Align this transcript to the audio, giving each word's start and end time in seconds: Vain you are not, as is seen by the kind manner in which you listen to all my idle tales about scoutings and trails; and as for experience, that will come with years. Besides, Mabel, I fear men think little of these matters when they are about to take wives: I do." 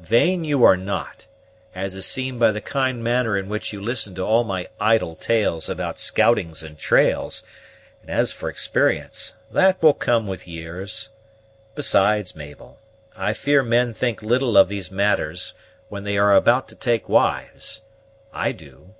Vain 0.00 0.42
you 0.42 0.64
are 0.64 0.74
not, 0.78 1.26
as 1.74 1.94
is 1.94 2.06
seen 2.06 2.38
by 2.38 2.50
the 2.50 2.62
kind 2.62 3.04
manner 3.04 3.36
in 3.36 3.50
which 3.50 3.74
you 3.74 3.80
listen 3.82 4.14
to 4.14 4.22
all 4.24 4.42
my 4.42 4.68
idle 4.80 5.14
tales 5.14 5.68
about 5.68 5.98
scoutings 5.98 6.62
and 6.62 6.78
trails; 6.78 7.42
and 8.00 8.10
as 8.10 8.32
for 8.32 8.48
experience, 8.48 9.34
that 9.50 9.82
will 9.82 9.92
come 9.92 10.26
with 10.26 10.48
years. 10.48 11.10
Besides, 11.74 12.34
Mabel, 12.34 12.78
I 13.14 13.34
fear 13.34 13.62
men 13.62 13.92
think 13.92 14.22
little 14.22 14.56
of 14.56 14.70
these 14.70 14.90
matters 14.90 15.52
when 15.90 16.04
they 16.04 16.16
are 16.16 16.34
about 16.34 16.68
to 16.68 16.74
take 16.74 17.06
wives: 17.06 17.82
I 18.32 18.52
do." 18.52 18.94